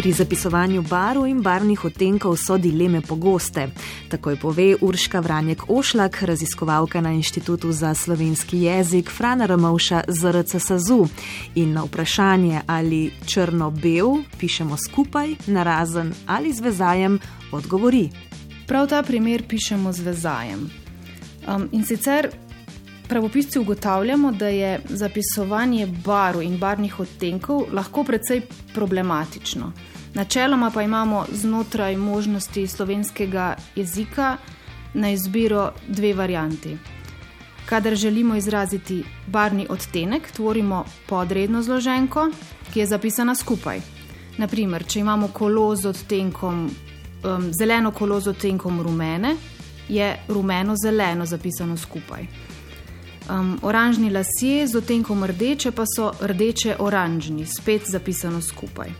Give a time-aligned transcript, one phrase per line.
[0.00, 3.66] Pri zapisovanju barv in barvnih odtenkov so dileme pogoste.
[4.08, 11.06] Takoj pove Urška Vranjek Ošlak, raziskovalka na Inštitutu za slovenski jezik Frana Ramovša ZRC SAZU.
[11.54, 17.18] In na vprašanje, ali črno-bel pišemo skupaj, narazen ali z vezajem,
[17.52, 18.08] odgovori.
[18.66, 20.70] Prav ta primer pišemo z vezajem.
[21.48, 22.30] Um, in sicer
[23.10, 28.40] pravopisci ugotavljamo, da je zapisovanje barv in barvnih odtenkov lahko precej
[28.74, 29.72] problematično.
[30.14, 34.36] Načeloma pa imamo znotraj možnosti slovenskega jezika
[34.94, 36.76] na izbiro dve varianti.
[37.66, 42.30] Kadar želimo izraziti barvni odtenek, tvorimo podredno zloženko,
[42.72, 43.80] ki je zapisana skupaj.
[44.38, 46.70] Naprimer, če imamo kolo z odtenkom,
[47.24, 49.36] um, zeleno kolo z odtenkom rumene,
[49.88, 52.26] je rumeno-zeleno zapisano skupaj.
[53.30, 58.90] Um, oranžni lasje z odtenkom rdeče pa so rdeče-oranžni, spet zapisano skupaj.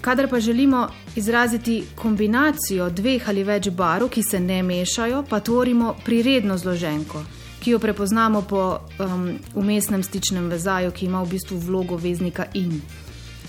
[0.00, 5.94] Kadar pa želimo izraziti kombinacijo dveh ali več barv, ki se ne mešajo, pa tvorimo
[6.04, 7.22] priredno zloženko,
[7.60, 12.80] ki jo prepoznamo po um, umestnem stičnem vezaju, ki ima v bistvu vlogo veznika in.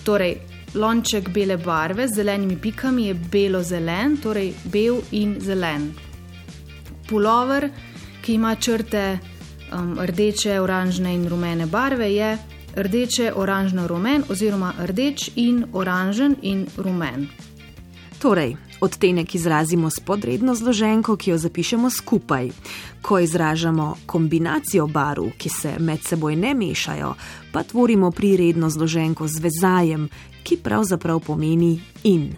[0.03, 0.37] Torej,
[0.73, 5.91] lonček bele barve z zelenimi pikami je belo-zelen, torej bel in zelen.
[7.09, 7.69] Pulover,
[8.21, 9.19] ki ima črte
[9.73, 12.37] um, rdeče, oranžne in rumene barve, je
[12.75, 17.27] rdeče, oranžno, rumen oziroma rdeč in oranžen in rumen.
[18.19, 22.49] Torej, odtenek izrazimo s podredno zloženko, ki jo zapišemo skupaj.
[23.01, 27.13] Ko izražamo kombinacijo barv, ki se med seboj ne mešajo,
[27.51, 30.09] pa tvorimo priredno zloženko z vezajem,
[30.43, 32.33] ki pravzaprav pomeni in.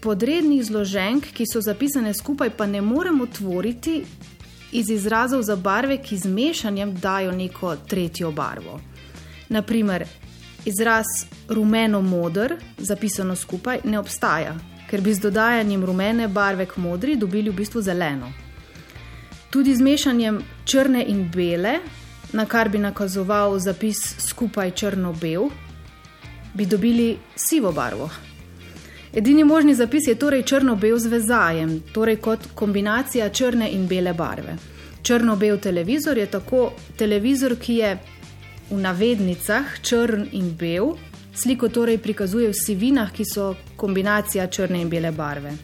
[0.00, 4.04] Podrednih zloženk, ki so zapisane skupaj, pa ne moremo tvoriti
[4.72, 8.80] iz izrazov za barve, ki z mešanjem dajo neko tretjo barvo.
[9.48, 10.04] Naprimer,
[10.64, 11.06] izraz
[11.48, 14.54] rumeno-modr, zapisano skupaj, ne obstaja,
[14.90, 18.32] ker bi z dodajanjem rumene barve k modri dobili v bistvu zeleno.
[19.50, 21.78] Tudi z mešanjem črne in bele,
[22.32, 25.48] na kar bi nakazoval zapis skupaj črno-bel,
[26.54, 28.10] bi dobili sivo barvo.
[29.14, 34.54] Edini možni zapis je torej črno-bel z vezajem, torej kot kombinacija črne in bele barve.
[35.02, 37.96] Črno-bel televizor je tako televizor, ki je
[38.70, 40.92] v navednicah črn in bel,
[41.34, 45.56] sliko torej prikazuje v sivinah, ki so kombinacija črne in bele barve.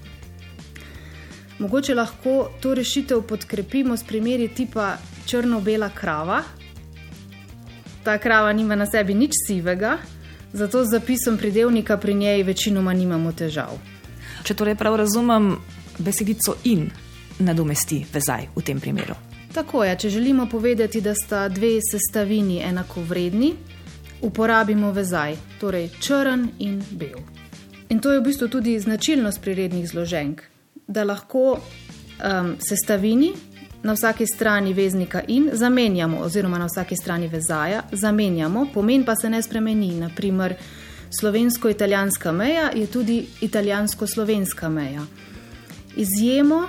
[1.58, 4.96] Mogoče lahko to rešitev podkrepimo s primeri tipa
[5.26, 6.42] črno-bela krava.
[8.02, 9.98] Ta krava nima na sebi nič sivega,
[10.52, 13.78] zato z zapisom pridevnika pri njej večinoma nimamo težav.
[14.44, 15.56] Če torej prav razumem,
[15.98, 16.90] besedico in
[17.38, 19.14] nadomesti vezaj v tem primeru.
[19.54, 23.54] Tako je, če želimo povedati, da sta dve sestavini enako vredni,
[24.22, 27.20] uporabimo vezaj, torej črn in bel.
[27.88, 30.42] In to je v bistvu tudi značilnost prirednih zloženk,
[30.86, 33.32] da lahko um, sestavini
[33.86, 39.30] na vsaki strani veznika in zamenjamo, oziroma na vsaki strani vezaja zamenjamo, pomen pa se
[39.30, 39.94] ne spremeni.
[40.00, 40.54] Naprimer,
[41.20, 45.06] slovensko-italijanska meja je tudi italijansko-slovenska meja.
[45.96, 46.68] Izjemo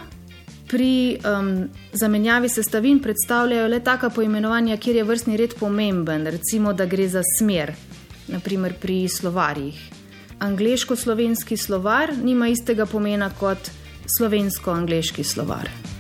[0.67, 6.85] pri um, zamenjavi sestavin predstavljajo le taka poimenovanja, kjer je vrstni red pomemben, recimo, da
[6.85, 7.73] gre za smer,
[8.27, 9.89] naprimer pri slovarjih.
[10.39, 13.71] Angliško-slovenski slovar nima istega pomena kot
[14.17, 15.96] slovensko-angliški slovar.